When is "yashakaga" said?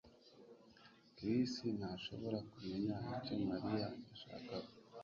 4.07-4.69